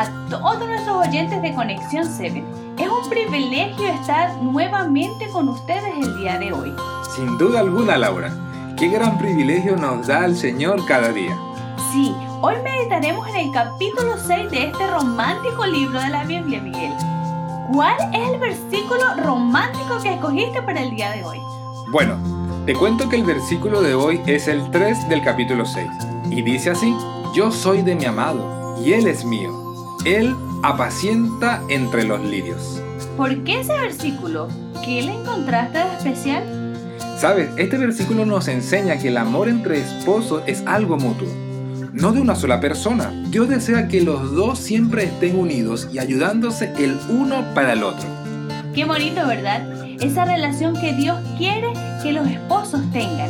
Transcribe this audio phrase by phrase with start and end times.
[0.00, 2.42] a todos nuestros oyentes de Conexión 7.
[2.78, 6.72] Es un privilegio estar nuevamente con ustedes el día de hoy.
[7.14, 8.32] Sin duda alguna, Laura.
[8.78, 11.36] Qué gran privilegio nos da el Señor cada día.
[11.92, 16.92] Sí, hoy meditaremos en el capítulo 6 de este romántico libro de la Biblia, Miguel.
[17.70, 21.38] ¿Cuál es el versículo romántico que escogiste para el día de hoy?
[21.92, 22.16] Bueno,
[22.64, 25.90] te cuento que el versículo de hoy es el 3 del capítulo 6
[26.30, 26.96] y dice así,
[27.34, 29.59] Yo soy de mi amado y él es mío.
[30.04, 32.80] Él apacienta entre los lirios.
[33.16, 34.48] ¿Por qué ese versículo?
[34.82, 36.42] ¿Qué le encontraste de especial?
[37.18, 41.28] Sabes, este versículo nos enseña que el amor entre esposos es algo mutuo,
[41.92, 43.12] no de una sola persona.
[43.28, 48.08] Dios desea que los dos siempre estén unidos y ayudándose el uno para el otro.
[48.74, 49.84] Qué bonito, ¿verdad?
[50.00, 53.28] Esa relación que Dios quiere que los esposos tengan.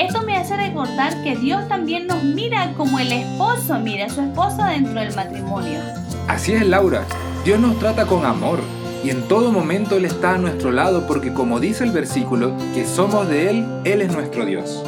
[0.00, 4.22] Esto me hace recordar que Dios también nos mira como el esposo mira a su
[4.22, 5.78] esposa dentro del matrimonio.
[6.26, 7.04] Así es, Laura.
[7.44, 8.60] Dios nos trata con amor
[9.04, 12.86] y en todo momento Él está a nuestro lado porque como dice el versículo, que
[12.86, 14.82] somos de Él, Él es nuestro Dios.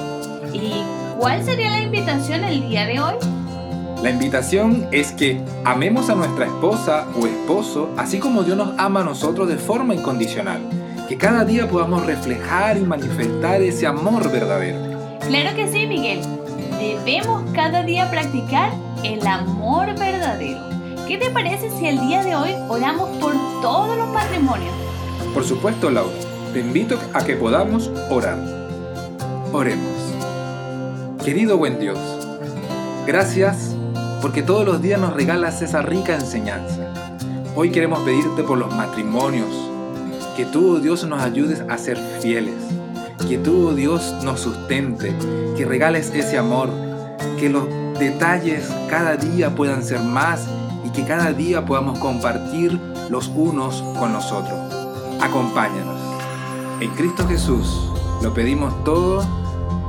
[0.51, 0.83] ¿Y
[1.19, 3.15] cuál sería la invitación el día de hoy?
[4.03, 9.01] La invitación es que amemos a nuestra esposa o esposo así como Dios nos ama
[9.03, 10.63] a nosotros de forma incondicional.
[11.07, 14.92] Que cada día podamos reflejar y manifestar ese amor verdadero.
[15.29, 16.21] Claro que sí, Miguel.
[16.79, 18.73] Debemos cada día practicar
[19.05, 20.61] el amor verdadero.
[21.07, 24.75] ¿Qué te parece si el día de hoy oramos por todos los matrimonios?
[25.35, 26.13] Por supuesto, Laura.
[26.53, 28.39] Te invito a que podamos orar.
[29.53, 29.93] Oremos.
[31.25, 31.99] Querido buen Dios,
[33.07, 33.77] gracias
[34.21, 36.93] porque todos los días nos regalas esa rica enseñanza.
[37.55, 39.49] Hoy queremos pedirte por los matrimonios,
[40.37, 42.55] que tú, Dios, nos ayudes a ser fieles,
[43.25, 45.15] que tú, Dios, nos sustente,
[45.57, 46.71] que regales ese amor,
[47.39, 47.65] que los
[47.99, 50.47] detalles cada día puedan ser más
[50.85, 52.79] y que cada día podamos compartir
[53.11, 54.59] los unos con los otros.
[55.21, 56.01] Acompáñanos.
[56.81, 57.91] En Cristo Jesús
[58.23, 59.25] lo pedimos todo.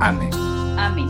[0.00, 0.30] Amén.
[0.78, 1.08] Amén.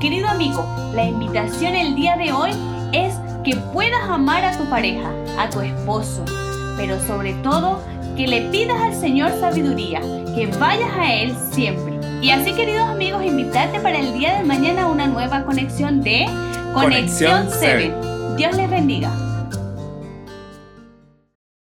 [0.00, 2.50] Querido amigo, la invitación el día de hoy
[2.92, 6.24] es que puedas amar a tu pareja, a tu esposo,
[6.76, 7.80] pero sobre todo
[8.16, 10.00] que le pidas al Señor sabiduría,
[10.34, 11.98] que vayas a Él siempre.
[12.22, 16.26] Y así, queridos amigos, invitarte para el día de mañana a una nueva conexión de
[16.72, 17.94] Conexión, Conexión 7.
[18.36, 19.10] Dios les bendiga.